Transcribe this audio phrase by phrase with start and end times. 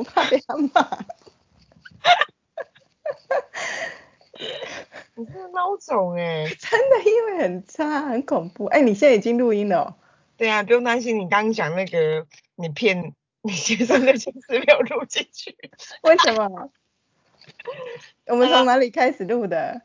[0.00, 0.98] 我怕被他骂。
[5.14, 6.46] 你是孬种哎！
[6.58, 8.64] 真的，因为很差，很恐怖。
[8.64, 9.94] 哎，你现在已经录音了。
[10.38, 11.18] 对啊，不用担心。
[11.18, 15.54] 你刚刚讲那个，你骗 你先生那件事没有录进去。
[16.02, 16.72] 为什么？
[18.24, 19.82] 我们从哪里开始录的？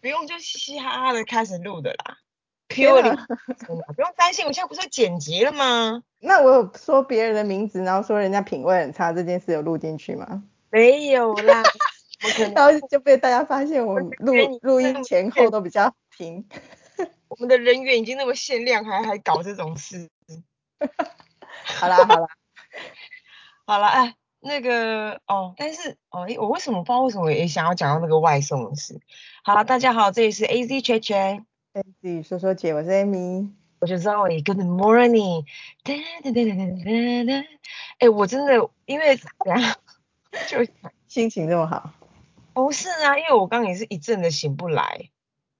[0.00, 2.16] 不用，就嘻嘻哈哈的开始录的啦。
[2.68, 3.16] Purely，
[3.66, 6.02] 不用担心，我现在不是剪辑了吗？
[6.20, 10.44] 那我有说别人的名字，然后说人家品味很差，这件事有录进去吗？
[10.70, 11.62] 没有啦。
[12.54, 16.44] 然后就被大家发现，我们录录音前后都比较平。
[17.28, 20.08] 我们的人员已经那么限量，还还搞这种事。
[21.64, 22.26] 好 啦好啦，
[23.66, 29.00] 好啦哎，那个哦，但是哦，我为什么不知道为什么也想要讲到那个外送的事？
[29.44, 34.42] 好了，大家好，这里是 A Z 圈圈，A Z 说说姐，我是 Amy，我是 Zoe。
[34.42, 35.44] Good morning，
[35.84, 37.48] 哒哒哒哒哒哒。
[37.98, 39.60] 哎，我真的因为怎样，
[40.48, 40.58] 就
[41.06, 41.92] 心情这么好。
[42.54, 45.10] 不是啊，因为我刚刚也是一阵的醒不来，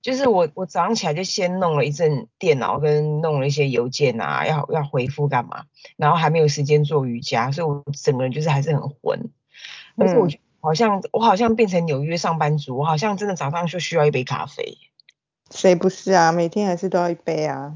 [0.01, 5.65] 就是我我早上起来就先弄了一阵电脑，跟弄了一些邮件啊，要要回复干嘛，
[5.95, 9.29] 然后还没有时间做瑜伽，所以我整个人就是还是很昏。
[9.95, 10.27] 而且我
[10.59, 14.77] 好像我好像变成纽约上班族，我好像真的早上就需要一杯咖啡。
[15.51, 16.31] 谁不是啊？
[16.31, 17.75] 每天还是都要一杯啊。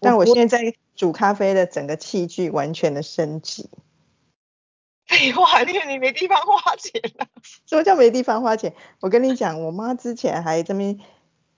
[0.00, 3.70] 但我现在煮咖啡的整个器具完全的升级。
[5.06, 7.28] 废话，因为你没地方花钱啊。
[7.66, 8.74] 什么叫没地方花钱？
[9.00, 10.96] 我跟你讲，我妈之前还这么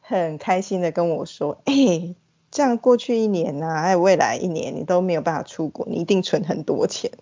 [0.00, 2.16] 很开心的跟我说，哎，
[2.50, 7.12] 这样过去一年呐，还有未来一年，你都没有办法出国，你一定存很多钱。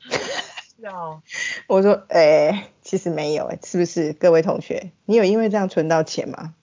[0.76, 1.22] 是哦。
[1.68, 4.12] 我说，哎，其实没有，哎，是不是？
[4.12, 6.54] 各位同学，你有因为这样存到钱吗？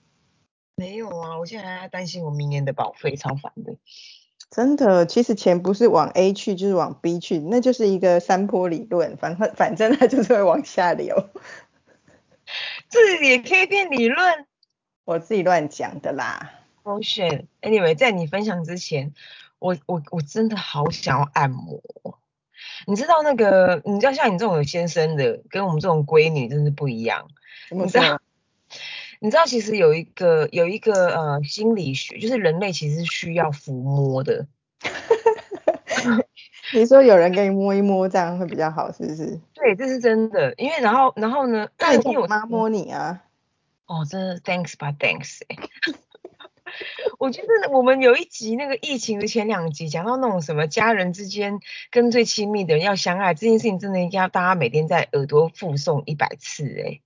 [0.80, 3.76] 没有啊，我现在还担心我明年的保费，超烦的。
[4.50, 11.28] 真的，其实钱不是往 A 去就是往 B 去，那就是一个山坡理论，反正反正它就是会往下流。
[12.88, 14.46] 这也可以变理论？
[15.04, 16.50] 我自己乱讲的啦。
[16.84, 17.44] Oh shit!
[17.60, 19.12] Anyway，在你分享之前，
[19.58, 21.82] 我我我真的好想要按摩。
[22.86, 27.28] 你知道那个，你知道像你这种有先生的，跟我们这种闺女真是不一样。
[27.70, 28.18] 你知道？
[29.20, 34.46] 你知道其实有一个有一个呃心理学，就是人类其实是需要抚摸的。
[36.72, 39.38] 你说有人给你摸一摸，这样会比较好，是不是？
[39.54, 40.54] 对，这是真的。
[40.56, 41.68] 因为然后然后呢？
[41.78, 43.22] 那你我妈摸你啊？
[43.86, 45.40] 哦，真的，thanks 吧，thanks。
[47.18, 51.58] 我觉得我们有一集那个疫情的前两集，讲到那种什么家人之间
[51.90, 57.00] 跟最亲密的人要相爱这件事情，真的要大家每天在耳朵附送一百次哎，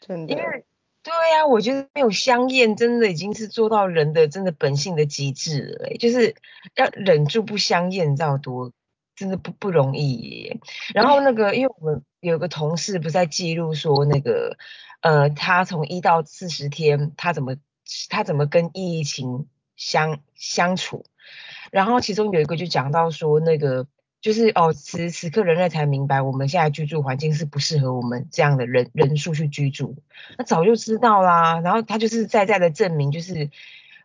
[0.00, 0.34] 真的。
[0.34, 0.66] 因为
[1.08, 6.34] 对呀，我觉得没有香艳，真的已经是做到人的真的本性的极致了，就是
[6.74, 8.72] 要忍住不香艳，你知道多
[9.16, 10.60] 真的不不容易。
[10.92, 14.58] 然后那个，因为我们有个同事不在记录说那个，
[15.00, 17.56] 呃，他从一到四十天，他怎么
[18.10, 19.46] 他怎么跟疫情
[19.76, 21.06] 相相处，
[21.70, 23.86] 然后其中有一个就讲到说那个。
[24.20, 29.94] 就是哦，此此刻人类才明白，我们现在居住环境是不适合我们这样的人人数去居住。
[30.36, 33.48] 那早就知道啦，然后他就是在在的证明，就是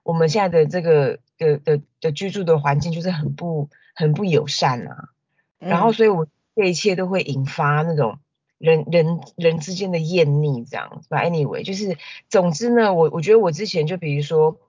[0.03, 5.09] 我们现在的这个的的的居住的环境就是很不很不友善啊。
[5.57, 8.19] 然后，所以我这一切都会引发那种
[8.59, 11.01] 人人人之间的厌腻，这样。
[11.09, 11.97] But anyway，就是
[12.29, 14.59] 总之呢，我我觉得我之前就比如说，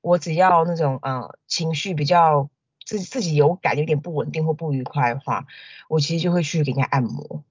[0.00, 2.48] 我只要那种呃情绪比较。
[2.84, 5.46] 自自己有感有点不稳定或不愉快的话，
[5.88, 7.44] 我其实就会去给人家按摩。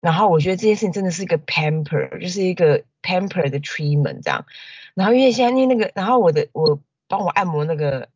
[0.00, 4.46] 然后我觉得这件事情真的是一个 pamper，就是一个 pamper 的 treatment 这样。
[4.94, 8.08] 然后因为现在因为那个，然后我的我帮我按摩那个，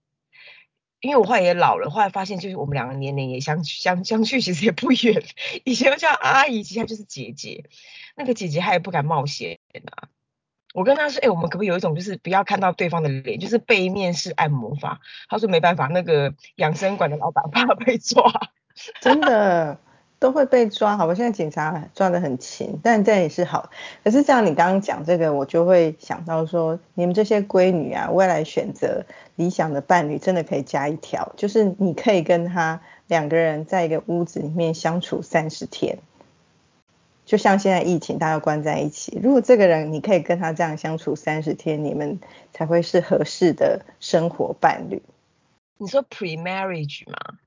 [1.01, 5.23] 因为我后来也老了，后来发现就是我们两个年龄也相相相去其实也不远。
[5.65, 7.69] 以前叫阿姨，其实就是姐姐。
[8.17, 9.59] 那个姐姐她也不敢冒险
[9.91, 10.09] 啊。
[10.75, 14.99] 我跟他说，哎，我们可不可以有一种，就是不要看到对方的脸，就是背面式按摩法？
[15.29, 18.25] 他说没办法，那个养生馆的老板怕被抓，
[19.01, 19.79] 真的
[20.19, 20.97] 都会被抓。
[20.97, 23.71] 好吧，现在警察抓的很勤，但这也是好。
[24.03, 29.07] 可是像，你刚刚讲这个，我就会想到说，你们这些闺女啊，未来选择
[29.37, 35.99] 理想的伴侣，真的可以加一条，就是你可以跟他两个人在一个屋子里面相处三十天。
[37.25, 39.19] 就像现在疫情，大家关在一起。
[39.23, 42.21] 如果这个人你可以跟他这样相处三十天，你们
[42.53, 45.03] 才会是合适的生活伴侣。
[45.79, 47.39] 你说 pre marriage 吗？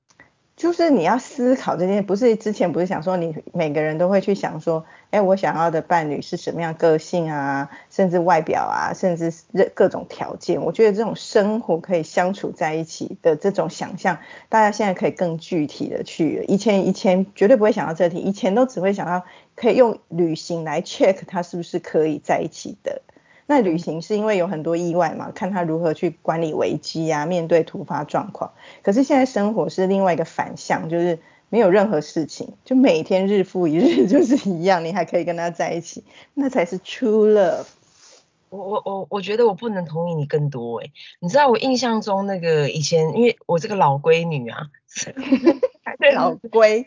[0.58, 10.60] 就是你要思考这件，不是之前不是想说你每个人都会去想说，哎，我想要的伴侣是什么样个性啊，甚至外表啊，甚至各各种条件。
[10.60, 14.18] 我觉得这种生活可以相处在一起的这种想象，
[14.48, 16.44] 大家现在可以更具体的去。
[16.48, 19.24] 以前以前绝对不会想到这题，以前都只会想到
[19.54, 23.00] 可以用旅行来 check 他是不是可以在一起的。
[23.50, 28.52] 那旅行是因为有很多意外嘛，看他如何去管理危机啊，面对突发状况。
[28.82, 31.18] 可是现在生活是另外一个反向，就是
[31.48, 36.04] 没有任何事情，就每天日复一日就是一样，你还可以跟他在一起，
[36.34, 37.64] 那才是 true love。
[38.50, 40.90] 我我我我觉得我不能同意你更多哎，
[41.20, 44.68] 你知道我印象中那个以前，因为我这个老闺女啊，
[46.14, 46.84] 老闺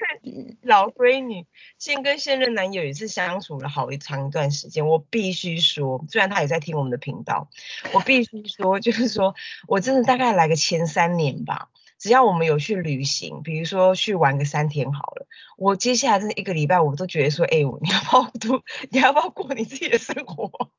[0.61, 1.45] 老闺女，
[1.77, 4.87] 现跟现任男友也是相处了好一长一段时间。
[4.87, 7.49] 我必须说，虽然他也在听我们的频道，
[7.93, 9.35] 我必须说，就是说
[9.67, 15.27] 我真的大概来个前三年吧，只要我们有去旅行，比如说去玩个三天好了，
[15.57, 20.71] 我接下来这一个礼拜，我都觉得说，哎， 你要不要都，你要不要过你自己的生活？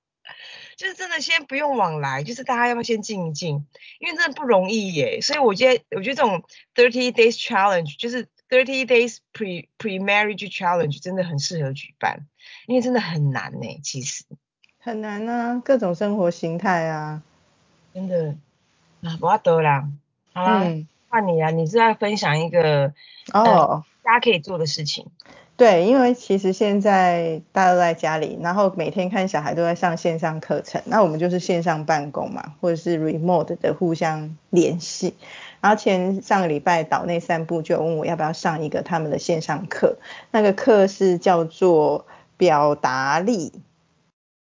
[0.82, 3.64] 就是真的，先不用往来，就是大家要不要先静一静？
[4.00, 5.20] 因为真的不容易耶。
[5.20, 6.42] 所以我觉得，我觉得这种
[6.74, 12.26] thirty days challenge，就是 thirty days pre pre marriage challenge，真的很适合举办，
[12.66, 14.24] 因为真的很难呢，其实
[14.80, 17.22] 很难啊，各种生活形态啊，
[17.94, 18.34] 真的
[19.02, 19.88] 啊，不要得啦。
[20.32, 20.64] 好啦，
[21.08, 22.92] 换你啊，你是在分享一个
[23.32, 25.06] 哦，大家可以做的事情。
[25.62, 35.14] 对，因为其实现在大家都在家里，然后每天看小孩都在上线上课程，那我们就是线上办公嘛，或者是 remote 的互相联系。
[35.60, 39.98] 然后前上个礼拜岛内散步就问我要不要上一个他们的线上课，
[40.32, 42.06] 那个课是叫做
[42.36, 43.52] 表达力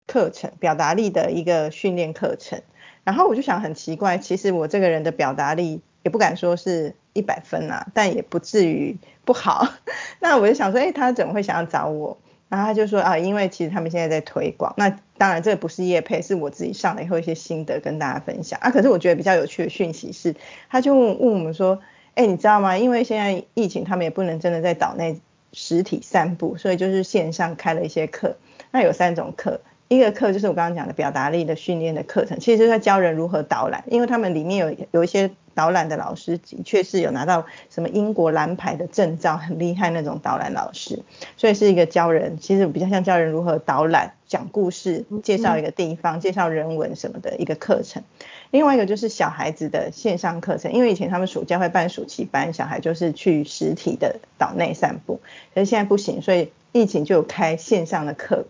[0.08, 2.60] 课程，表达力的一个训练课程。
[3.04, 6.96] 然后我就想很奇怪，其实我这个人的表达力也不敢说是。
[7.14, 8.94] 一百分啊，但也不至于
[9.24, 9.66] 不好。
[10.20, 12.18] 那我就想说，哎，他怎么会想要找我？
[12.50, 14.74] 然后他就说啊，因为其实他们现在在推广。
[14.76, 18.70] 那当然，这个不是叶配，是我自己上了以后一些心得跟大家分享啊。
[18.70, 20.36] 可是我觉得比较有趣的讯息是，
[20.68, 21.80] 他就问我们说，
[22.14, 22.76] 哎，你知道吗？
[22.76, 25.20] 因为现在疫情，他们也不能真的在岛内
[25.52, 28.36] 实体散步，所以就是线上开了一些课。
[28.70, 35.30] 那有三种课，一个课就是我刚刚讲的表达力的训练的课程，其实就是在教人如何导览，因为他们里面有有一些。
[35.56, 41.00] 导览的老师的确是有拿到什么英国蓝牌的证照，很厉害那种导览老师，
[41.36, 48.02] 所以是一个教人，其实比较像教人如何导览、讲故事、介绍一个地方、介绍人文什么的一个课程。
[48.50, 55.20] 另外一个就是小孩子的线上课程，因为以前他们暑假会办暑期班，小孩就是去实体的岛内散步，
[55.54, 58.44] 可是现在不行，所以疫情就开线上的课。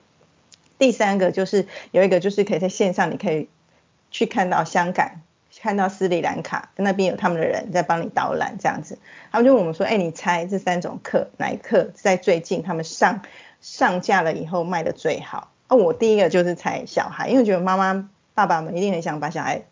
[0.79, 3.49] 第三个就是有一个就是可以在线上，你可以
[4.11, 5.21] 去看到香港。
[5.61, 8.99] 看到斯里兰卡那边有他们的人在帮你导览这样子，
[9.31, 13.23] 他们就问我们说，哎，你猜这三种课哪一课在最近他们上
[13.61, 15.53] 上架了以后卖的最好？
[15.69, 19.62] 啊，我第一个就是猜小孩，因为觉得妈妈爸爸们一定很想把小孩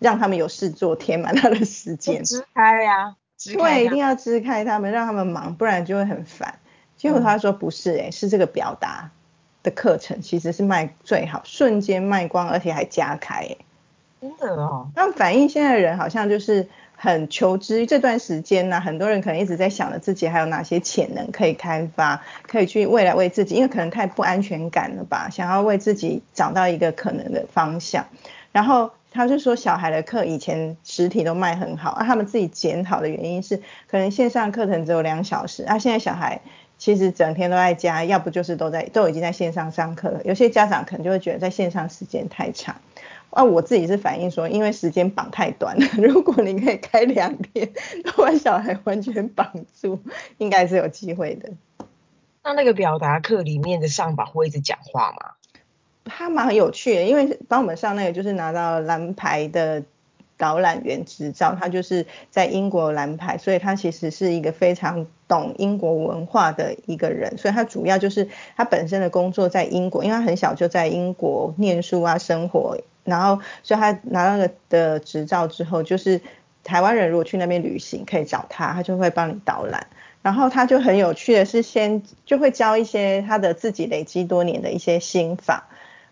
[0.00, 2.24] 让他们有事做，填满他的时间。
[2.24, 3.14] 支开呀，
[3.56, 6.58] 对，一定要支开他们，让他们忙，不然就会很烦。
[6.96, 9.12] 结果他说不是，哎，是这个表达
[9.68, 13.56] 的课程其实是卖最好，瞬间卖光，而且还加开，哎。
[14.20, 16.66] 真的哦，那反映现在的人好像就是
[16.96, 28.06] 很求知，这段时间呢，很多人可能一直在想着自己还有哪些潜能可以开发，可以去未来为自己，因为可能太不安全感了吧，想要为自己找到一个可能的方向。
[28.50, 36.40] 然后他就说，小孩的课以前实体都卖很好，啊，他们自己检讨的原因是，可能线上课程只有两小时，啊，现在小孩
[36.78, 42.76] 其实整天都在家，要不就是都在都已经在线上上课了，有些家长可能就会觉得在线上时间太长。
[43.30, 47.70] 啊，我自己是反映说，因为时间绑太短了， 如果你可以开两天，
[48.16, 50.00] 把小孩完全绑住，
[50.38, 51.50] 应该是有机会的。
[52.42, 55.32] 那那个表达课里面的上榜会一直讲话吗？
[56.06, 59.82] 他蛮有趣的，因为帮我们上那个就是拿到蓝牌的
[60.38, 68.26] 导览员执照，他就是在英国蓝牌，所以他其实是一个非常懂英国文化的一个人，所以他主要就是
[68.56, 72.78] 他本身的工作在英国，因为他很小就在英国念书啊，生活。
[73.04, 76.20] 然后，所以他拿到了的执照之后，就是
[76.62, 79.86] 台湾人如果去那边旅行，可以找他，他就会帮你导览。
[80.20, 85.68] 然后他就很有趣的是，先就会教一些他的自己累积多年的一些心法。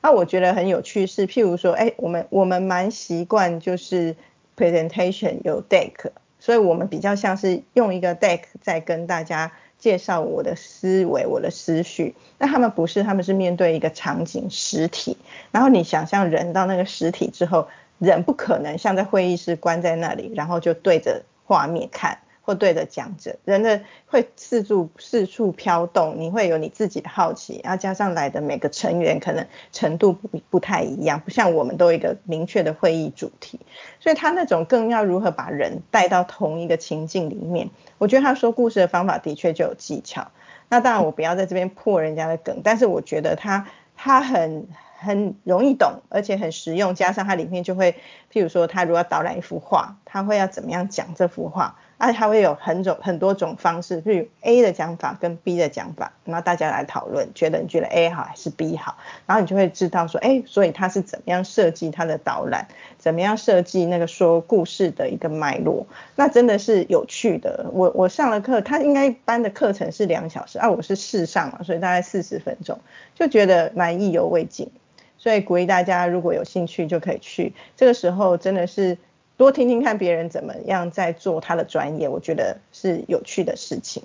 [0.06, 4.14] 那我觉得很有趣是，譬如说，哎，我们我们蛮习惯就是
[4.56, 9.50] presentation 有 deck，所以我们比较像是用一个 deck 在跟大家。
[9.78, 12.14] 介绍我的思维，我的思绪。
[12.38, 15.18] 那他们不是，他们是面对一个场景实体。
[15.50, 22.16] 然后你想象人到那个实体之后，人不可能像在会议室关在那里，然后就对着画面看，
[22.46, 33.58] 或对着讲者，人的会四处四处飘动，你会有你自己的好奇，然后加上来的每个成员可能程度不不太一样，不像我们都有一个明确的会议主题，
[33.98, 40.28] 所以他那种更要如何把人带到同一个情境里面，我觉得他说故事的方法的确就有技巧。
[40.68, 44.68] 那当然我不要在这边破人家的梗，但是我觉得他他很。
[44.98, 47.92] 很容易懂，而且很实用，加上它里面就会，
[48.32, 51.76] 譬如说，他如果要导览一幅画，他会要怎么样讲这幅画？
[51.98, 67.66] 而且它会有很种很多种方式，譬如 A 的讲法跟 B 的讲法，然后大家来讨论，觉得你觉得 A 好还是 B 好，然后你就会知道说，哎，所以他是怎么样设计他的导览，怎么样设计那个说故事的一个脉络，那真的是有趣的。
[67.72, 72.78] 我我上了课，他应该班的课程是两小时，啊，我是试上嘛，所以大概四十分钟，
[73.14, 74.70] 就觉得蛮意犹未尽。
[75.18, 77.52] 所以鼓励大家，如果有兴趣就可以去。
[77.74, 78.96] 这个时候真的是
[79.36, 84.02] 多听听看别人怎么样在做他的专业，我觉得是有趣的事情。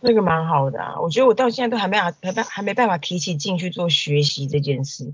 [0.00, 5.12] 那个蛮好的啊，我觉得我到现在都还没法还办还没办法提起劲去做学习这件事。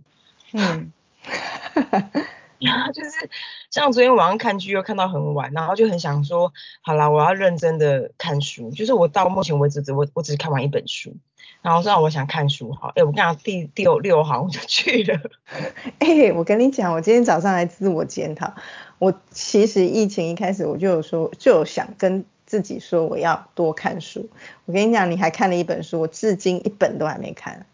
[0.52, 0.92] 嗯。
[2.92, 3.30] 就是
[3.70, 8.70] 像昨天晚上看剧又看到很晚，然后就很想说，好啦，我要认真的看书。
[8.70, 11.16] 就是我到目前为止只我我只看完一本书，
[11.62, 15.20] 然后说我想看书好，哎，我跟你讲第第六行我就去了。
[15.98, 18.54] 哎，我跟你讲，我今天早上来自我检讨，
[18.98, 24.30] 我其实疫情一开始我就有说，就有想跟自己说我要多看书。
[24.64, 27.66] 我跟你讲，你还看了一本书，我至今一本都还没看。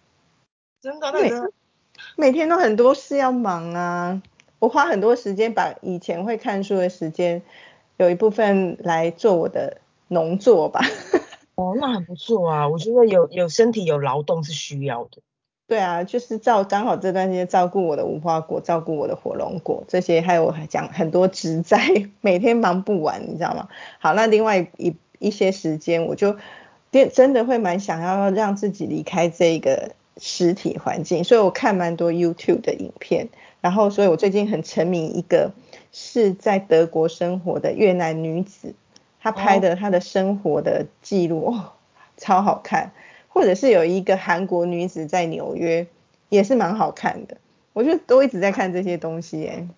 [0.81, 1.13] 真的？
[1.13, 1.31] 每
[2.17, 4.23] 每天都很多事要忙啊。
[4.61, 7.43] 我花很多时间把以前会看书的时间，
[7.97, 10.81] 有一部分来做我的农作吧。
[11.57, 15.23] 哦，那很不错啊，我觉得有有身体有劳动是需要的。
[15.67, 21.79] 对啊，就是照刚好这段时间照顾我的无花果，照顾我的火龙果这些，还有讲很多植栽，
[22.21, 23.69] 每天忙不完，你知道吗？
[23.99, 26.37] 好，那另外一一些时间，我就
[26.91, 33.29] 真真的会蛮想要让自己离开这个实体环境，所以我看蛮多 YouTube 的影片。
[33.61, 35.53] 然后，所以我最近很沉迷一个
[35.93, 38.75] 是在德国生活的越南女子，
[39.21, 41.73] 她拍的她的生活的记录，哦，
[42.17, 42.93] 超好看。
[43.29, 45.87] 或者是有一个韩国女子在纽约，
[46.31, 47.37] 也是蛮好看的。
[47.73, 49.69] 我就都一直在看这些东西，哎，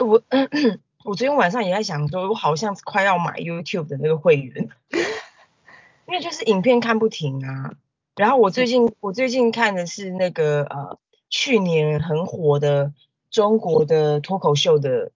[0.00, 0.20] 我
[1.04, 4.68] 我昨天晚上也在想说，我好像快要买 YouTube 的那个会员，
[6.06, 7.72] 因为就是影片看不停啊。
[8.16, 10.98] 然后我最近我最近看的是那个呃
[11.30, 12.92] 去年很火的。
[13.30, 15.12] 中国的脱口秀的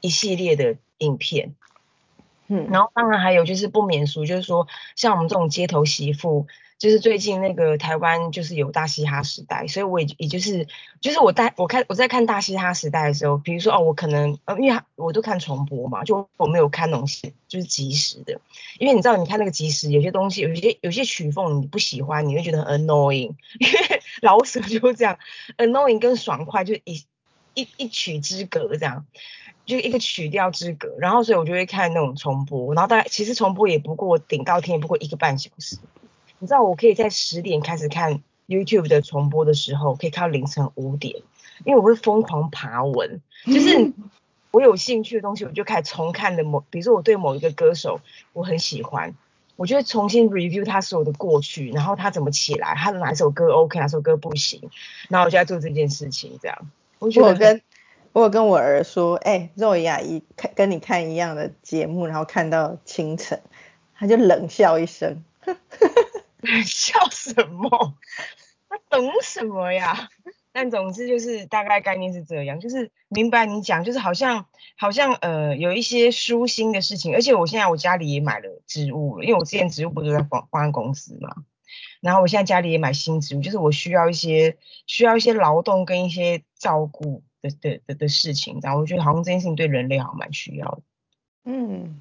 [0.00, 1.54] 一系列的影片，
[2.48, 4.66] 嗯，然后当然还有就是不免俗，就是说
[4.96, 6.46] 像我们这种街头媳妇，
[6.78, 10.68] 就是最近那个台湾就是有大嘻哈时代，所以我也也就是
[11.00, 17.06] 就是我带我看我在看大嘻哈时代的时候，比如说哦，我可能呃，因为我都看重播嘛，就我没有看那种
[17.48, 18.38] 就是即时的，
[18.78, 25.18] 因为你知道你看那个即时有些东西有些有些曲风你不喜欢，你会觉得很 annoying，因为老舍就是这样
[25.56, 27.02] ，annoying 跟爽快就一。
[27.54, 29.06] 一一曲之隔这样，
[29.64, 35.78] 就一个曲调之隔，然后所以我就会看那种重播，然后大概其实重播也不过顶到天也不过一个半小时，
[36.38, 41.16] 你知道我可以在十点开始看 YouTube 的重播的时候，可以看到凌晨五点，
[41.64, 43.92] 因为我会疯狂爬文，就是
[44.52, 48.00] 我有兴趣的东西，我就开始重看的某，比如说我对某一个歌手
[48.32, 49.14] 我很喜欢，
[49.56, 54.60] 我就会重新 review 他所有的过去，然后他怎么起来，他的哪一首歌 OK，哪首歌不行，
[55.08, 56.70] 然后我就在做这件事情这样。
[57.22, 57.62] 我跟
[58.12, 63.42] 我有跟我儿说，哎，肉雅一看跟你看一样的节目，然后看到清晨，
[63.94, 65.24] 他就冷笑一声，
[66.40, 67.94] 冷笑什么？
[68.68, 70.08] 他懂什么呀？
[70.52, 74.46] 但总之就是大概概念是这样，就是明白你讲，就是好像
[74.76, 81.34] 好像呃有一些舒心的事情，而且我现在我家里也买了植物了，因为我之前植物不是在保保安公司嘛。
[82.00, 90.80] 然后我现在家里也买新植物，就是我需要一些需要一些劳动跟一些照顾的的的的事情，然后我觉得好像这件事情对人类好像蛮需要的。
[91.44, 92.00] 嗯，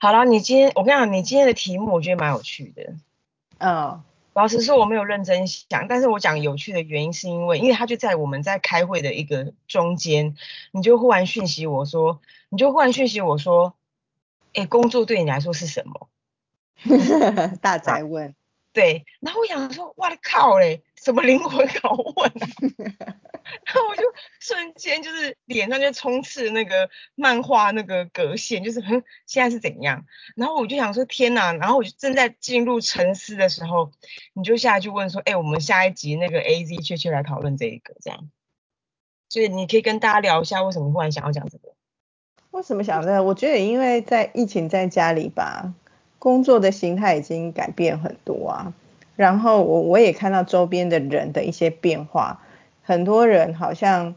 [0.00, 2.94] 好了，你今天我跟你讲，你今天的题目我觉得蛮有趣的。
[3.58, 4.02] 嗯，
[4.32, 10.34] 老实说我没有认真想，但是我讲有趣的原因是因为，因为他就在我们在开会的一个中间，
[10.72, 13.74] 你就忽然讯息我说，你就忽然讯息我说，
[14.52, 16.08] 哎，工作对你来说是什么？
[17.62, 18.34] 大宅问。
[18.72, 22.30] 对，然后我想说，哇靠嘞，什么灵魂拷问
[23.00, 23.16] 啊？
[23.64, 24.02] 然后我就
[24.40, 30.04] 瞬间就是脸上就充斥那个漫画那个格线，就是哼，现在是怎样？
[30.36, 31.52] 然后我就想说，天哪！
[31.54, 33.90] 然后我就正在进入沉思的时候，
[34.34, 38.30] 你就下去问说，哎，我们下一集那个 A Z 确切来讨论这一个这样。
[39.30, 41.74] 所以你可以跟大家聊一下，为什么忽然想要讲这个？
[42.50, 43.22] 为什么想这个？
[43.22, 45.74] 我觉得因为在疫情在家里吧，
[46.18, 48.74] 工作的形态已经改变很多啊。
[49.16, 52.40] 然后我我也看到周边的人的一些变化，
[52.84, 54.14] 很多人好像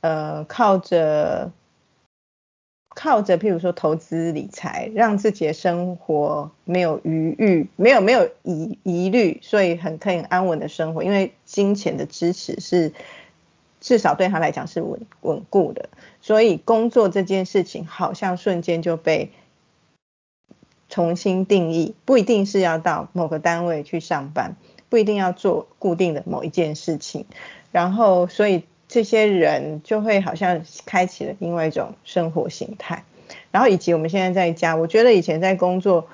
[0.00, 1.50] 呃靠着
[2.90, 12.92] 靠着譬如说投资理财，让自己的生活没有余裕，没有没有疑疑虑，所以很可以安稳的生活，因为金钱的支持是
[13.80, 15.88] 至少对他来讲是稳稳固的，
[16.20, 19.30] 所以工作这件事情好像瞬间就被。
[20.94, 24.54] 重新定义，不一定是要到某个单位去上班，
[24.88, 27.26] 不一定要做固定的某一件事情，
[27.72, 33.02] 然后所以这些人就会好像开启了另外一种生活形态，
[33.50, 36.06] 然后以及我们现在在家，我觉得以前在工作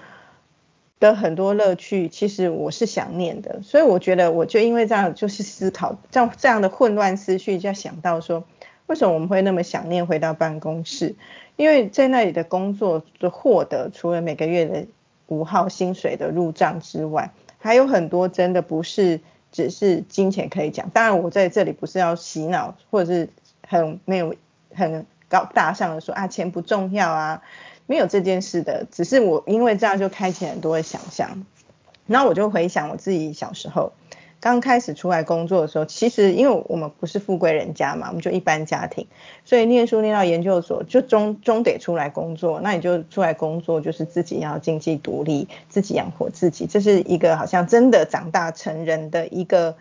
[0.98, 8.44] 的很多乐趣，其实我是想念的，所以我觉得我就因为这样就是思考，这样这样的混乱思绪，就想到说，
[8.90, 11.14] 为什么我们会那么想念回到办公室？
[11.54, 14.84] 因为在那里的工作的获得，除了每个月的
[15.28, 19.20] 五号薪水的入账之外，还有很多真的不是
[19.52, 20.90] 只是金钱可以讲。
[20.90, 23.28] 当然，我在这里不是要洗脑，或者是
[23.64, 24.34] 很没有
[24.74, 27.42] 很高大上的说啊钱不重要啊，
[27.86, 28.84] 没有这件事的。
[28.90, 31.46] 只是我因为这样就开启很多的想象，
[32.08, 33.92] 然后我就回想我自己小时候。
[34.40, 39.06] 刚开始出来工作的时候，其实因为我们不是富贵人家嘛，我们就一般家庭，
[39.44, 42.58] 所以念书念到研究所就终终得出来工作。
[42.62, 49.76] 那你就出来工作，就是自己要经济独立，自己养活自己，这是一个好像真的长大成人的一个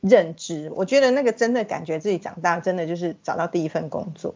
[0.00, 0.70] 认知。
[0.76, 4.34] 我觉得那个真的感觉自己长大，真的就是找到第一份工作。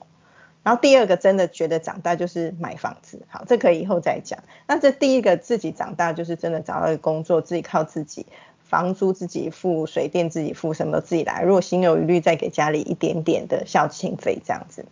[0.65, 3.21] 然后第二个真的觉得长大就是买房子。
[3.29, 4.41] 好，这可以以后再讲。
[4.67, 8.27] 那这第一个自己长大就是真的找到一个工作，自己靠自己。
[8.75, 11.43] 房租自己付，水电自己付，什么都自己来。
[11.43, 14.85] 如果心有余力，再给家里一点点的孝亲费这样子。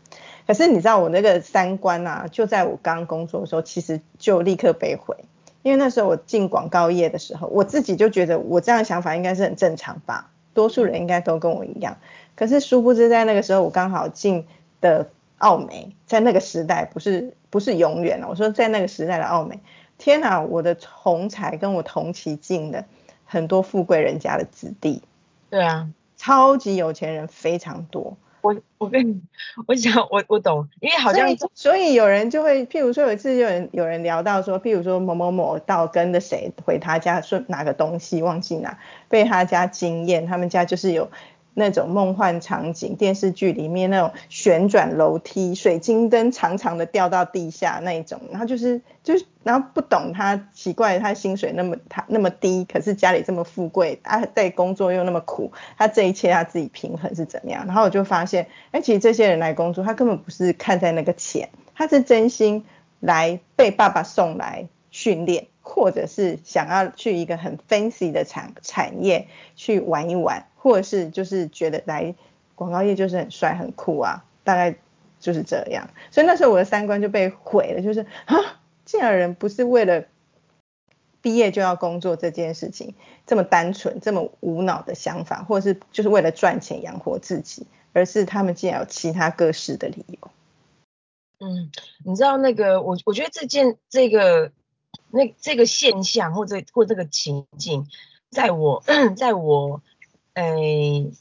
[0.47, 5.17] 可是你知道我那个三观啊，就在我刚工作的时候，其实就立刻被毁。
[5.65, 11.97] 因为那时候我进广告业的时候，我自己就觉得我这样想法应该是很正常吧，多数人应该都跟我一样。
[12.37, 14.47] 可是殊不知在那个时候，我刚好进
[14.81, 18.29] 的澳美，在那个时代不是不是永远了。
[18.29, 19.59] 我说在那个时代的澳美，
[19.99, 22.85] 天哪，我的同才跟我同期进的。
[23.33, 25.01] 很多富贵人家的子弟，
[25.49, 28.19] 对啊，超级有钱人非常多。
[28.43, 29.23] 我我跟你，
[29.67, 41.11] 我想我我懂，因为好像所以有人就会，譬如说有一次有人有人聊到说，譬如说某某某到跟着谁回他家说拿个东西忘记拿，被他家惊艳，他们家就是有。
[41.55, 57.67] 那种梦幻场景，电视剧里面那种旋转楼梯、水晶灯长长的掉到地下那一种，然后就是就是，然后不懂他奇怪，他薪水那么他那么低，可是家里这么富贵，他在工作又那么苦，他这一切他自己平衡是怎么样？
[57.67, 62.65] 然后我就发现，哎，其实这些人来工作，他根本不是看在那个钱，他是真心
[62.99, 70.47] 来被爸爸送来训练，或者是想要去一个很 fancy 的产产业去玩一玩。
[70.63, 72.15] 或者是就是觉得来
[72.55, 74.77] 广告业就是很帅很酷啊，大概
[75.19, 75.91] 就是这样。
[76.13, 78.37] 所以那时候我的三观就被毁了，就是啊，
[78.87, 80.05] 这样人不是为了
[81.21, 82.95] 毕业就要工作这件事情
[83.27, 90.31] 这么单纯、这么无脑的想法，或者是就是为了赚钱养活自己，而是他们竟然有其他各式的理由。
[91.41, 91.73] 嗯，
[92.05, 94.53] 你知道那个我我觉得这件这个
[95.13, 97.87] 那这个现象或者或这个情境，
[98.31, 98.83] 在我
[99.17, 99.81] 在我。
[100.35, 101.13] 哎，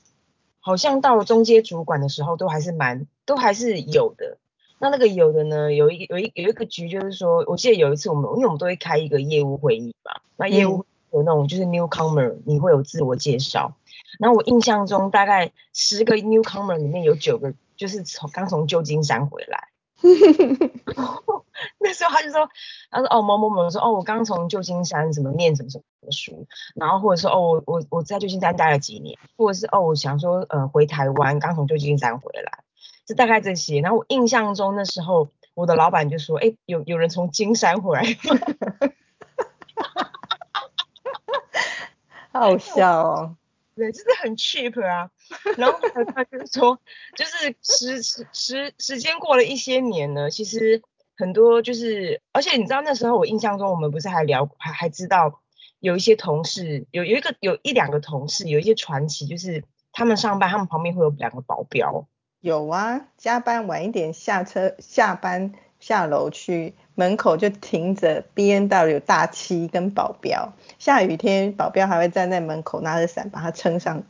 [0.62, 4.38] 好像到了中阶主管的时候，都还是蛮，都还是有的。
[4.80, 13.76] 那那个有的呢，有一有一有一个局，就是说，我记得有一次我们，因为我们都会开一个业务会议嘛，那业务有那种就是 newcomer，你会有自我介绍。
[14.18, 19.71] 然后我印象中，大概十个 newcomer 里面有九个就是从刚从旧金山回来。
[21.80, 22.50] 那时候他就说，
[22.90, 32.64] 他说哦某某某说哦我刚从旧金山什么念什么什么书，然后或者说哦我我我在旧金山待了几年，或者是哦我想说呃回台湾刚从旧金山回来，
[33.06, 33.80] 就大概这些。
[33.82, 38.04] 然后我印象中那时候我的老板就说，哎有有人从金山回来，
[42.34, 43.36] 好笑哦。
[43.82, 45.10] 对，就是很 cheap 啊，
[45.58, 45.80] 然后
[46.14, 46.80] 他就是说，
[47.16, 50.84] 就是时时时时间过了一些年呢，其实
[51.18, 55.42] 很多就是，而且你知道那时候我印象中，我们不是还聊还还知道
[55.80, 62.08] 有一些同事，有有一个有一两个同事，有一些传奇，就是他们上班，他们旁边会有两个保镖。
[62.40, 66.74] 有啊，加班晚一点下车下班下楼去。
[66.94, 74.04] 门口就停着 B N W 大七跟保镖，下雨天保镖还会站在门口拿着伞把他撑上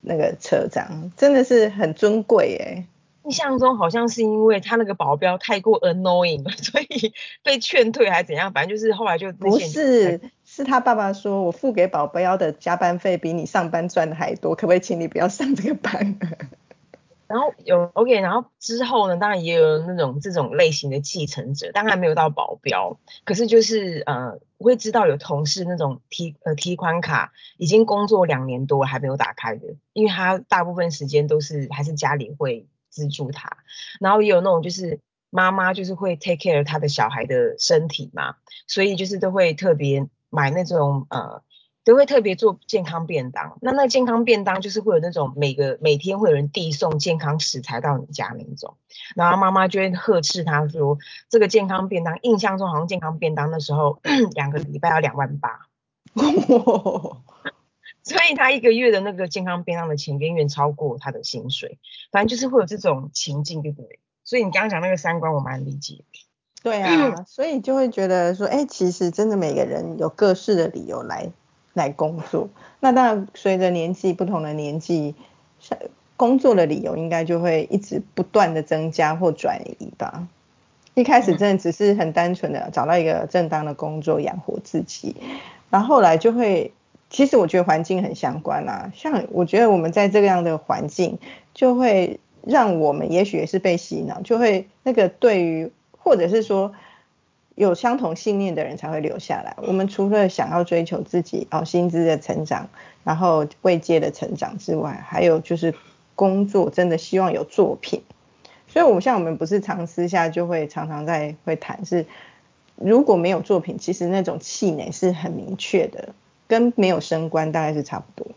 [0.00, 2.84] 那个车，这样真的是很尊贵哎。
[3.24, 16.18] 印象中好像是因为他那个保镖太过 annoying 了， 所以被劝退还是怎样，反正就是后来就不是，是他爸爸说我付给保镖的加班费比你上班赚的还多，可不可以请你不要上这个班？
[17.28, 33.58] 然后有 OK，然后之后呢，当然也有那种这种类型的继承者，当然没有到保镖，可是就是呃，会知道有同事那种提呃提款卡已经工作两年多还没有打开的，因为他大部分时间都是还是家里会资助他，
[34.00, 38.36] 然后也有那种就是妈妈就是会 take care 他的小孩的身体嘛，
[38.66, 41.42] 所以就是都会特别买那种呃。
[41.88, 48.76] 都会特别做健康便当，那那健康便当就是会有那种每个每天会有人递送健康食材到你家那种，
[49.16, 50.98] 然后妈妈就会呵斥他说，
[51.30, 54.02] 这个健康便当印象中好像健康便当的时候
[54.36, 55.66] 两个礼拜要两万八，
[58.04, 61.78] 所以他一个月的那个健康便当的钱远远超过他的薪水，
[62.12, 63.98] 反正就是会有这种情境，对不对？
[64.24, 66.20] 所以你刚刚讲那个三观我蛮理解的，
[66.62, 71.32] 对啊， 所以就会觉得说，哎，其实真的每个人有各式的理由来。
[71.74, 72.48] 来工作，
[72.80, 75.14] 那当然随着年纪不同的年纪，
[76.16, 80.26] 工作的理由应该就会一直不断的增加或转移吧。
[80.94, 85.14] 一开始真的只是很单纯的找到一个正当的工作养活自己，
[85.70, 86.72] 然后后来就会，
[87.10, 88.90] 其实我觉得环境很相关啊。
[88.94, 91.18] 像我觉得我们在这样的环境，
[91.54, 96.72] 就会让我们也许也是被洗脑，就会那个对于或者是说。
[97.58, 99.56] 有相同信念的人才会留下来。
[99.56, 102.68] 我们除了想要追求自己哦薪资的成长，
[103.02, 105.74] 然后位阶的成长之外，还有就是
[106.14, 108.00] 工作真的希望有作品。
[108.68, 112.06] 所以，我们像我们不是常私下就会常常在会谈，是
[112.76, 116.10] 如果没有作品，其实那种气馁是很明确的，
[116.46, 118.30] 跟没有升官大概是差不多。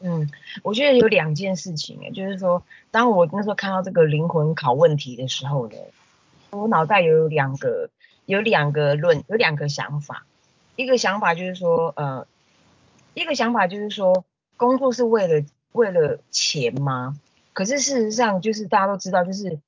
[0.00, 0.30] 嗯，
[0.62, 5.76] 我觉得有两件事情诶，就是说，当我那时候看到这个灵魂拷问题的时候呢，
[6.52, 7.90] 我脑袋有两个。
[8.26, 10.26] 有两个论，有两个想法。
[10.76, 12.26] 一个想法就是说，呃，
[13.14, 14.24] 一个想法就是说，
[14.56, 17.16] 工作是为了为了钱吗？
[17.52, 19.58] 可是事实上，就是大家都知道，就是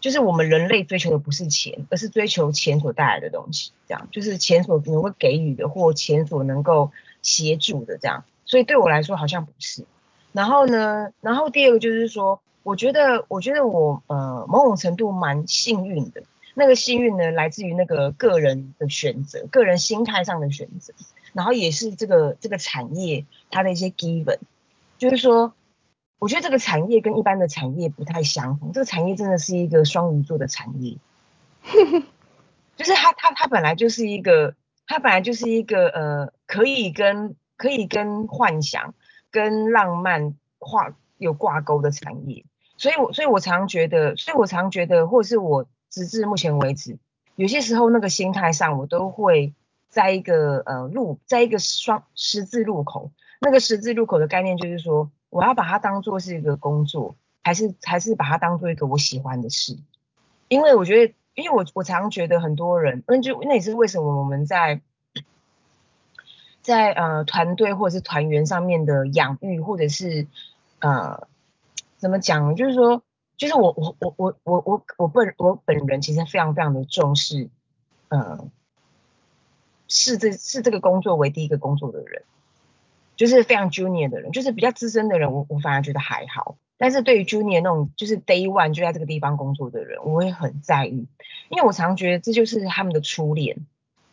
[0.00, 3.70] 就是我们人类追求的不是钱，而是追求钱所带来的东西。
[3.86, 6.90] 这样，就是钱所能够给予的，或钱所能够
[7.22, 8.24] 协助的这样。
[8.44, 9.84] 所以对我来说，好像不是。
[10.32, 16.22] 然后呢，然后第二个就是说，我觉得，我觉得我呃，某种程度蛮幸运的。
[16.58, 20.94] 那个幸运呢，来自于那个个人的选择，个人心态上的选择，
[21.34, 24.38] 然后也是这个这个产业它的一些 given，
[24.96, 25.52] 就是说，
[26.18, 30.96] 我觉得这个产业跟一般的产业不太相同，这个产业真的是一个双鱼座的产业，
[32.74, 34.54] 就是它它它本来就是一个，
[34.86, 38.94] 它本来就是一个呃，可以跟可以跟幻想
[39.30, 42.46] 跟浪漫挂有挂钩的产业，
[42.78, 45.66] 所以我所以我常觉得，所以我常觉得，或者是我。
[45.96, 46.98] 直至目前为止，
[47.36, 49.54] 有些时候那个心态上，我都会
[49.88, 53.10] 在一个呃路，在一个双十字路口。
[53.40, 59.78] 那个十字路口的概念就是说，我要把它当做是一个工作，还是还是把它当做一个我喜欢的事？
[60.48, 64.82] 因为我觉得，因为我我常觉得很多人，那就那也是为什么我们在
[66.60, 70.26] 在呃团队或者是团员上面的养育，或者是
[70.80, 71.26] 呃
[71.96, 73.02] 怎么讲，就是说。
[73.36, 77.50] 就是我我我我我我我本我本人其实非常非常的重视，
[78.08, 78.50] 嗯，
[79.88, 82.22] 视这是这个工作为第一个工作的人，
[83.14, 86.56] 就是非常 junior 的人，就是比较资深的人，我我反而觉得还好。
[86.78, 91.06] 但是对于 junior 那种就是 day one 就在这个地方工作的人，我会很在意，
[91.50, 93.66] 因为我常觉得这就是他们的初恋，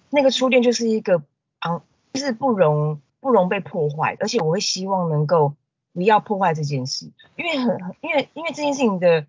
[0.09, 1.23] 那个初恋就是一个
[1.59, 5.55] 昂，就是不容不容被破坏，而且我会希望能够。
[5.93, 9.25] 不要破坏这件事，因为很因为因为这件事情的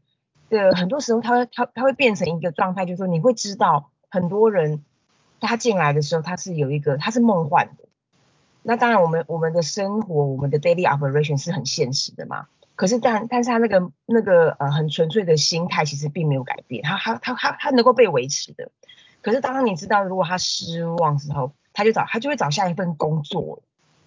[0.48, 4.82] 的很多时候，它它它会变成一个状态，就是说你会知道很多人
[5.40, 7.84] 他进来的时候，他是有一个他是梦幻的。
[8.62, 12.46] 那当然，我们我们的生活，我们的 daily operation 是很现实的嘛。
[12.76, 18.70] 可是但但是他那个那个呃很纯粹的心态，其实并没有改变，他他他他他能够被维持的。
[19.20, 23.62] 可是当你知道，如果他失望之后，他就找他就会找下一份工作。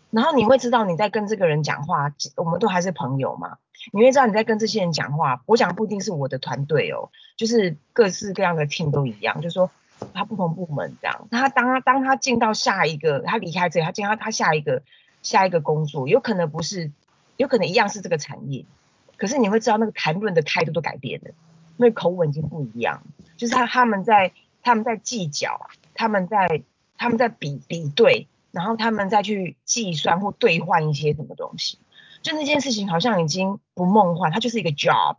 [0.10, 3.58] 然后你会知道你在跟这个人讲话，我们都还是朋友嘛。
[3.94, 9.70] 你会知道你在跟这些人讲话，我讲不一定是我的团队哦，就是各式各样的 team 都一样，就是说
[10.14, 11.28] 他不同部门这样。
[11.32, 14.82] 他当他当他进到下一个，他离开这，他进到他下一个
[15.22, 16.92] 下一个工作，有可能不是，
[17.38, 18.66] 有可能一样是这个产业，
[19.16, 21.32] 可是你会知道那个谈论的态度都改变了，
[21.78, 23.04] 那口吻已经不一样，
[23.38, 26.64] 就是他他们在他们在计较，他们在
[26.98, 28.28] 他们在比比对。
[28.58, 31.78] 然后他们再去计算或兑换一些什么东西，
[32.24, 35.18] 就那件事情好像已经不梦幻，它就是一个 job，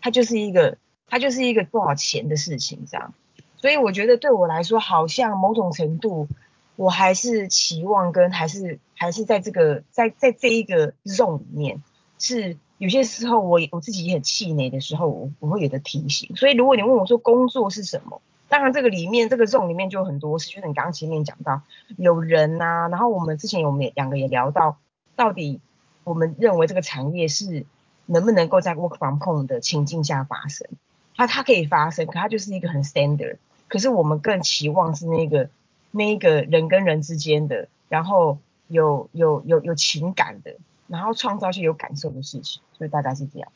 [0.00, 3.12] 它就是一个它就是一个多少钱的事情这样。
[3.56, 6.28] 所以我觉得对我来说，好像某种程度，
[6.76, 11.82] 我还是期望跟还是还是在这个在在这一个 zone 里面，
[12.20, 16.36] 是有些时候我我自己也很气馁的时候，我我会有的提醒。
[16.36, 21.62] 所以如果你问我说工作是什么，当然这个里面这个 zone 里面就有很多事，就是你刚刚前面讲到
[21.96, 24.78] 有人呐，然后我们之前有没两个也聊到，
[25.16, 25.60] 到底
[26.04, 27.66] 我们认为这个产业是
[28.06, 30.66] 能不能够在 work from home 的情境下发生？
[31.14, 33.36] 它它可以发生，可它就是一个很 standard。
[33.68, 35.50] 可是我们更期望是那个
[35.90, 40.56] 那一个人跟人之间的，然后有有有有情感的，
[40.86, 43.52] 然后创造一些有感受的事情，所以大概是这样。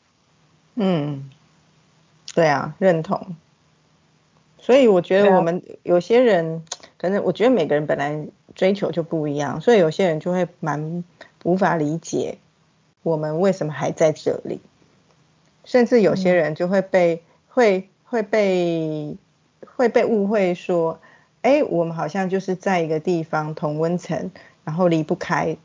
[0.75, 1.31] 嗯，
[2.35, 3.35] 对啊，认同。
[4.63, 6.63] 所以我觉得我们有些人，
[6.97, 11.03] 可能我觉得每个人本来追求就不一样，所以有些人就会蛮
[11.43, 12.37] 无法理解
[13.03, 14.61] 我们为什么还在这里，
[15.65, 19.17] 甚至有些人就会被会会被。
[19.75, 20.99] 会被误会说，
[21.41, 24.29] 哎，我们好像就是在一个地方同温层，
[24.65, 25.57] 然后离不开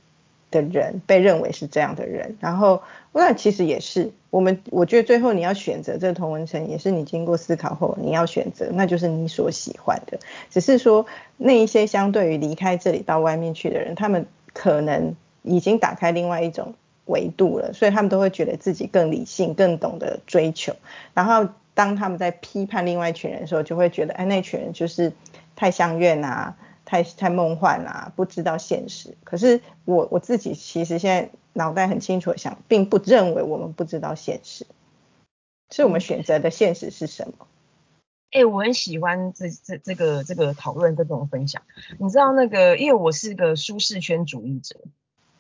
[0.51, 2.37] 的人，被认为是这样的人。
[2.41, 2.83] 然后
[3.13, 10.19] 那其实也是我们，我觉得最后你要选择这个同文层，也是你经过思考后你要选择，那就是你所喜欢的。
[10.51, 11.07] 只是说
[11.37, 16.75] 那一些相对于离开这里到外面去的人，他们可能已经打开另外一种
[17.07, 20.75] 维度了，所以他们都会觉得自己更理性，更懂得追求，
[21.15, 21.49] 然后。
[21.75, 25.13] 当他们在批判另外一群人的时候，就会觉得，哎，那群人就是
[25.55, 26.57] 太相怨啊，
[26.89, 29.15] 太太梦幻啊，不知道现实。
[29.23, 34.67] 可是我我自己其实现在脑袋很清楚的想，并不认为我们不知道现实，
[35.71, 37.47] 是我们选择的现实是什么？
[38.31, 41.61] 哎，我很喜欢这这这个这个讨论跟这种分享。
[41.99, 44.81] 你知道那个，因为我是个舒适圈主义者，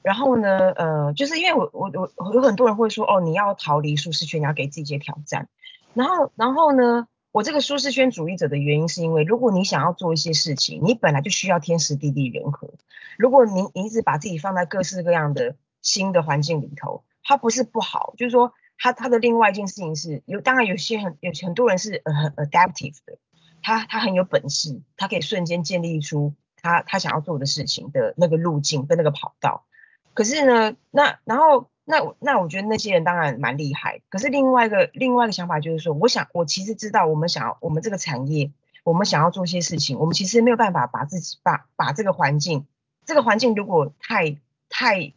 [0.02, 5.48] 然后呢，呃，就是因为我我我有很多人会说，哦，你要逃离舒适圈，你要给自己一些挑战。
[5.94, 7.08] 然后，然后呢？
[7.31, 12.71] 我这个舒适圈主义者的原因，是因为如果你想要做一些事情，你本来就需要天时地利人和。
[13.19, 23.19] 如果你一直把自己放在各式各样的新的环境里头，它不是不好，就是说，它它的另外一件事情是有，当然有些很有很多人是很 adaptive 的，
[23.62, 29.67] 他他很有本事，他可以瞬间建立出他他想要做的事情的那个路径跟那个跑道。
[30.14, 31.71] 可是呢，那然后。
[31.90, 38.53] 那我那我觉得那些人当然蛮厉害，可是另外一个另外一个想法就是说，我想我其实知道我们想要我们这个产业，
[38.85, 42.66] 我们想要做些事情，我们其实没有办法把自己把把这个环境，
[43.07, 44.37] 这个环境如果太
[44.68, 45.14] 太，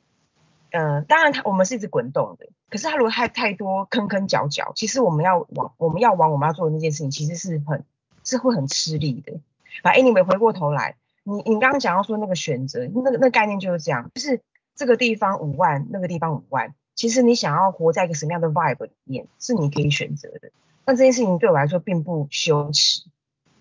[0.71, 7.83] 呃，当然它我们是一直滚动的，可是它如果太太多坑坑角角，其实我们要往我们要往我们要做的那件事情，其实是很
[8.23, 9.41] 是会很吃力的。
[9.83, 14.41] 啊，anyway 回过头来，你你刚刚讲到说那个选择，那个那概念就是这样，就是。
[14.81, 20.49] 这个地方五万，那个地方五万，其实你想要活在一个什么样的 vibe 里面，是你可以选择的。
[20.87, 23.03] 那这件事情对我来说并不羞耻，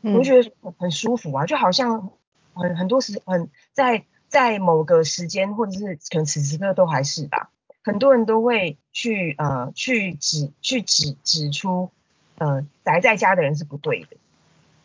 [0.01, 2.11] 我觉得很舒服啊，就好像
[2.55, 7.51] 很很多时很在在某个时间或者是可能此时此刻都还是吧，
[7.85, 11.91] 很多人都会去呃去指去指指出
[12.39, 14.17] 呃宅在家的人是不对的，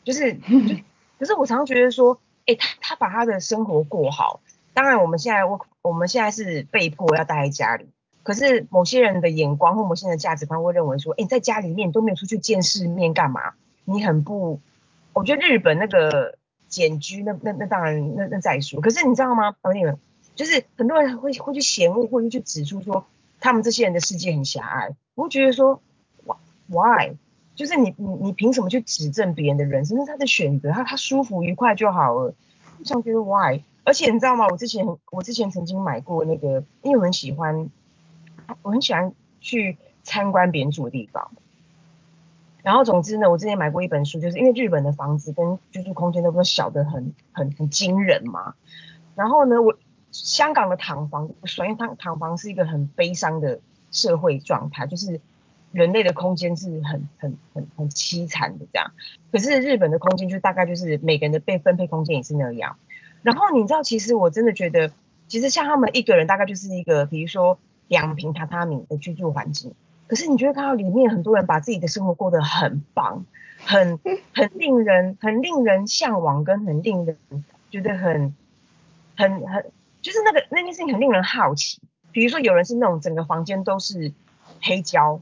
[0.03, 0.75] 就是就
[1.17, 4.41] 可是我常常觉得说，哎他他把他的生活过好。
[4.75, 7.87] 当然，我们现在我我们现在是被迫要待在家里。
[8.23, 13.53] 可是某些人的眼光或某些人的价值观会认为说，哎，在家里面都没有出去见世面，干嘛？
[13.85, 14.59] 你很不……
[15.13, 18.81] 我觉得日本那个简居，那那那当然那那再说。
[18.81, 19.99] 可是你知道吗，朋友们，
[20.35, 23.05] 就是很多人会会去嫌恶，或者去指出说，
[23.39, 24.89] 他们这些人的世界很狭隘。
[25.13, 25.81] 我会觉得说
[26.67, 27.15] ，why？
[27.55, 29.97] 就是你你你凭什么去指正别人的人生？
[29.97, 32.33] 是他的选择，他他舒服愉快就好了。
[32.79, 33.61] 我想觉得 why？
[33.85, 34.47] 而且你知道吗？
[34.49, 37.69] 我之前我之前曾经买过那个，因为我很喜欢，
[38.63, 41.31] 我很喜欢去参观别人住的地方。
[42.63, 48.55] 然后总之呢，我之前买过一本书，就是因为日本的房子跟居住空间都不小的很很很惊人嘛。
[49.15, 49.77] 然后呢，我
[50.11, 53.59] 香港的躺房，首先躺躺房是一个很悲伤的
[53.91, 55.21] 社会状态，就是
[55.71, 58.91] 人类的空间是很很很很凄惨的这样。
[59.31, 62.77] 可是日本的空间就大概就是每个人的被分配空间也是那样。
[63.25, 64.91] 然后你知道，其实我真的觉得，
[65.27, 67.57] 其实像他们一个人大概就是一个，比如说
[67.87, 69.73] 两平榻榻米的居住环境。
[70.05, 73.25] 可是你觉得看到里面很多人把自己的生活过得很棒，
[73.57, 73.99] 很
[74.31, 77.17] 很令人很令人向往，跟很令人
[77.71, 78.35] 觉得很
[79.17, 79.65] 很很，
[80.03, 81.81] 就是那个那件事情很令人好奇。
[82.11, 84.13] 比如说有人是那种整个房间都是
[84.61, 85.19] 黑胶，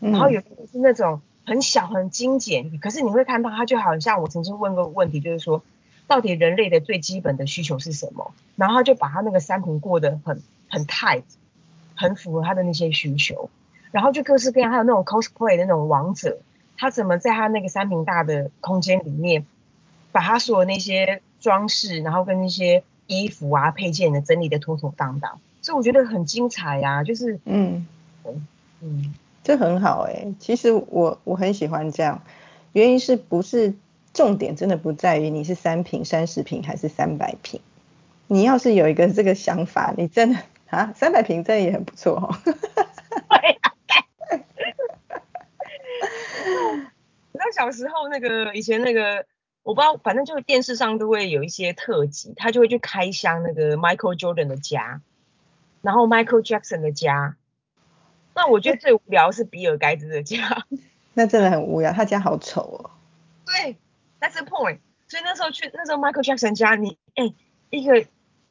[0.00, 5.62] 然后有人是那种很小很精简，可是你会看到他就好像我曾经问过问题，就是说。
[6.06, 8.32] 到底人类的最基本的需求是什么？
[8.56, 11.24] 然后就把他那个三平过得很很 tight，
[11.94, 13.50] 很符合他的那些需求。
[13.90, 16.38] 然后就各式各样，还有那种 cosplay 的那种王者，
[16.76, 19.46] 他怎么在他那个三平大的空间里面，
[20.12, 27.86] 把他所有那些装饰，然后跟那些衣服啊配件的整理的妥妥当当，所以我觉得很精彩呀，就是嗯。
[28.82, 29.14] 嗯，
[29.44, 32.20] 这很好哎、其实我我很喜欢这样，
[32.72, 33.72] 原因是不是
[34.16, 37.60] 重点真的不在于你是三平、三十平还是三百平，
[38.26, 42.34] 你要是有一个这个想法，你真的啊三百平真的也很不错哦。
[47.30, 49.26] 你知道小时候那个以前那个，
[49.62, 55.02] 我不知道，反正就是电视上都会有一些特辑，他就会去开箱那个 Michael Jordan 的家，
[55.82, 57.36] 然后 Michael Jackson 的家。
[58.34, 60.64] 那我觉得最无聊是比尔盖茨的家。
[61.12, 62.90] 那真的很无聊，他家好丑哦。
[63.44, 63.76] 对
[64.20, 64.80] ，That's the point。
[65.08, 67.32] 所以那时候去那时候 Michael Jackson 家，你哎、
[67.70, 68.06] 一个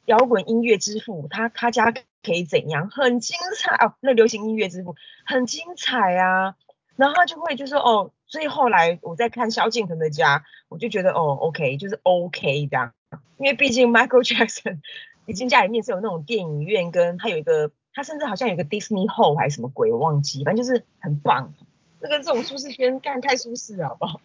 [0.06, 2.88] 摇滚音乐之父，他他家可以怎样？
[2.90, 6.54] 很精彩哦，那流行音乐之父很精彩啊。
[6.96, 12.94] 然后他就会就说哦，所以后来我在看萧敬腾的家，我就觉得哦，OK，就是 OK 这样，
[13.36, 14.80] 因为毕竟 Michael Jackson
[15.26, 21.52] 已经家里面是有那种电影院，跟他有一个，他甚至好像有个 Disney Hall 还是什么鬼，我忘记，反正就是很棒。
[22.00, 24.20] 这个这种舒适圈干太舒适了，好不好？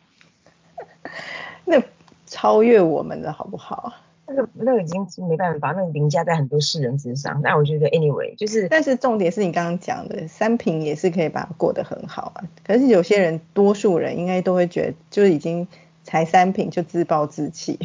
[1.71, 1.83] 那
[2.27, 3.93] 超越我们的好不好？
[4.27, 7.41] 那个那个已经没办法，那个凌驾在很多世人之上。
[7.41, 12.43] 那我觉得 anyway 就是但是重点是你刚刚讲的，三平也是可以把它过得很好啊。
[12.63, 15.67] 可是有些人，多数人应该都会觉得，就是已经
[16.03, 17.79] 才三平就自暴自弃。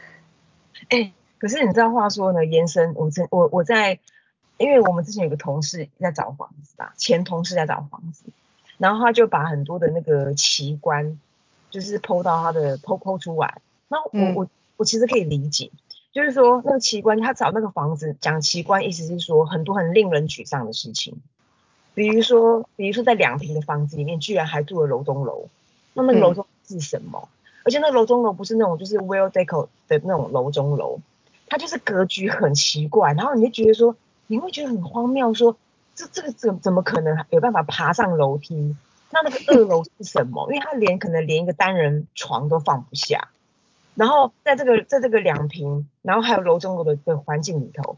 [0.88, 3.98] 哎、可是你知道话说呢，延伸我真我我在，
[4.56, 8.24] 因为我们之前有个同事在找房子吧，前同事在找房子，
[8.78, 11.18] 然后他就把很多的那个奇观，
[11.70, 13.60] 就是剖到他的剖剖出来。
[13.88, 15.70] 那我、嗯我我其实可以理解，
[16.12, 21.16] 就是说那个奇观，他找那个房子讲奇观，意思是说很多很令人沮丧的事情，
[21.94, 25.48] 比如说比如说在两平的房子里面，居然还住了楼中楼，
[25.94, 27.28] 那那个楼嗯中是什么？
[27.64, 31.00] 而且那个楼中楼不是那种就是 well deco 的那种楼中楼，
[31.48, 35.56] 它就是格局很奇怪，然后你就觉得说，你会觉得很荒谬说，
[35.94, 38.76] 这这个怎怎么可能有办法爬上楼梯？
[39.10, 40.46] 那那个二楼是什么？
[40.52, 43.28] 因为它连可能连一个单人床都放不下。
[43.94, 47.96] 然后在这个在这个两平，然后还有楼中楼的的环境里头，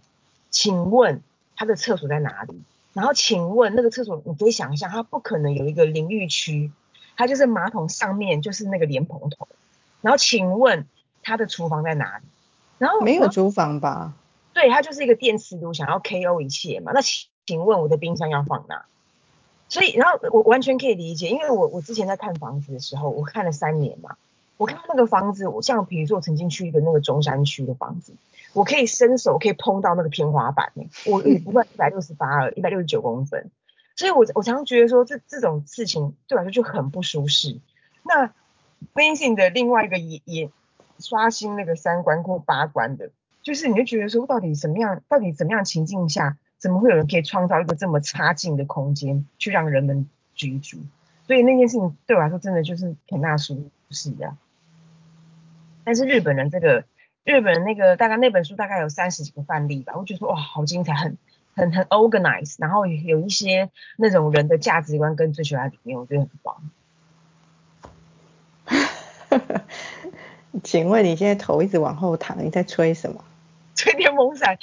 [0.50, 1.22] 请问
[1.56, 2.62] 它的厕所在哪里？
[2.92, 6.72] 然后请问那个厕所，你可以想象，它不可能有一个淋浴区，
[7.16, 9.46] 它就是马桶上面就是那个莲蓬头。
[10.00, 10.86] 然后请问
[11.22, 12.24] 它的厨房在哪里？
[12.78, 14.14] 然后没有厨房吧？
[14.54, 16.92] 对，它就是一个电磁炉，想要 KO 一切嘛。
[16.92, 18.86] 那请请问我的冰箱要放哪？
[19.70, 24.16] 所以，然后我完全可以理解，因为我我之前在看房子的时候，我看了三年嘛，
[24.56, 28.12] 我看到那个房子，我像比如说我曾经去一个那个中山区的房子，
[28.52, 33.48] 我可以伸手可以碰到那个天花板呢、我 也不算一百六十八了，一百六十九公分，
[33.94, 37.60] 所以我我常常觉得说这这种事情对我来说就很不舒适。
[38.02, 38.32] 那
[38.94, 40.50] Vincent 的另外一个也也
[40.98, 43.10] 刷新那个三观或八观的，
[43.44, 50.76] 就是你就觉得说，到底什么样，到底怎么样情境下，怎么会有人可以创造一个这么差劲的空间，去让人们居住？
[51.26, 54.36] 所以那件事情对我来说，真的就是很纳舒适的。
[55.84, 56.84] 但是日本人这个，
[57.24, 61.16] 日本人那个大概那本书大概有三十几个范例吧，我觉得说哇，好精彩，很
[61.54, 66.70] 很很 organized，然后有一些那种人的价值观跟追求在里面，我觉得很棒。
[70.62, 73.24] 请问你现在头一直往后躺，你在吹什么？
[73.74, 74.58] 吹电风扇。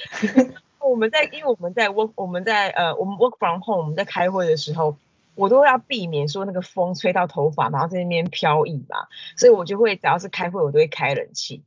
[0.88, 4.98] 我们在，因为我们在 work，我们在呃，我们 work from home，我们在开会的时候，
[5.36, 11.62] 我都要避免说那个风吹到头发，然后在那边飘逸吧，所以我就会只要是开会，我都会开冷气。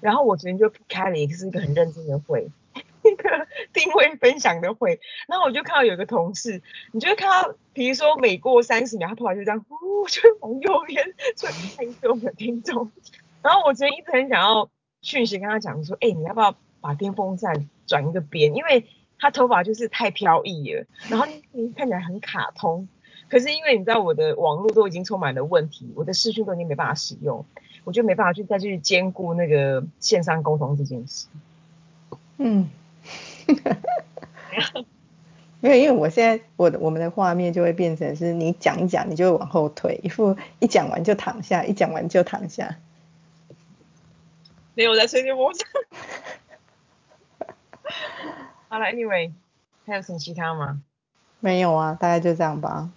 [0.00, 6.60] 然后我昨天就开了一个是一个很认真的会， 一个定位分享的会，然后我就看到有个同事，
[6.92, 12.90] 你就会看到，比如说每过三十秒，他突然就这样，呼，就往右边，所以看一我们的听众。
[13.40, 14.68] 然后我昨天一直很想要
[15.00, 18.54] 讯息跟他讲说，哎、你要不要把电风扇转一个边？
[18.54, 18.84] 因为
[19.18, 22.86] 他头发就是太飘逸了，然后你看起来很卡通。
[23.30, 27.46] 可是因为你知道我的网络都已经充满了问题，我的视讯都已经没办法使用，
[27.84, 31.26] 我就没办法去再去兼顾那个线上沟通这件事。
[32.36, 32.68] 嗯，
[35.60, 42.76] 没有，因为我现在我的我们的画面就会变成是你讲一讲，你就会往后退，一副一讲完就躺下，一讲完就躺下。
[44.74, 45.66] 没有我在吹电风扇。
[48.74, 49.30] 好了，Anyway，
[49.86, 50.80] 还有什么其他吗？
[51.38, 52.90] 没有啊，大概就这样吧。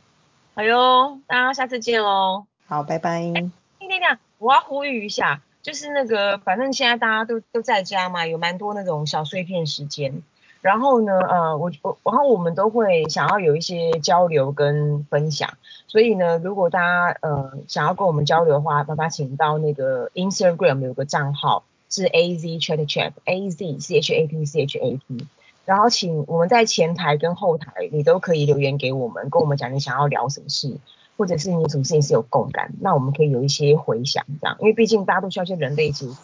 [0.55, 2.47] 好哟，大家下次见喽。
[2.65, 3.21] 好，拜拜。
[3.21, 3.51] 等等
[3.88, 10.23] 等，我要呼吁一下，就是那个，反正现在大家都都在家嘛，有蛮多那种小碎片时间。
[10.61, 25.28] 然后呢，呃，我我然后我们都会想要有一些交流跟分享，所以呢，如果大家呃想要跟我们交流的话，麻烦请到那个 Instagram 有个账号是 A Z Chat Chat，A Z C H A T C H A T，
[25.68, 30.78] 然后请我们在前台跟后台你都可以留言给我们，跟我们讲你想要聊什么事，
[31.18, 36.18] 或者是你什么事情是有共感，那我们可以有一些回响这样，因为毕竟大家都需要一些人类知识，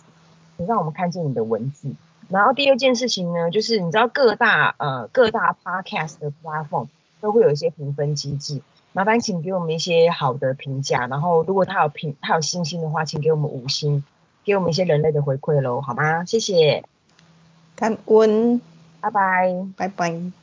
[0.56, 1.94] 你让我们看见你的文字。
[2.30, 6.88] 然后第二件事情呢，就是你知道各大呃各大 podcast 的 platform
[7.20, 8.62] 都会有一些评分机制，
[8.94, 14.06] 麻烦请给我们一些好的评价，然后如果他有评他有星星的话，请给我们五星，
[14.46, 16.24] 给我们一些人类的回馈喽，好吗？
[16.24, 16.86] 谢谢，
[17.76, 18.62] 感恩，
[19.04, 20.43] 拜拜，拜拜。